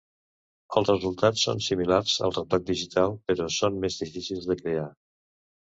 Els 0.79 0.87
resultats 0.91 1.43
són 1.49 1.61
similars 1.67 2.15
al 2.29 2.33
retoc 2.39 2.67
digital, 2.73 3.15
però 3.29 3.49
són 3.61 3.79
més 3.87 4.03
difícils 4.07 4.51
de 4.53 4.63
crear. 4.65 4.93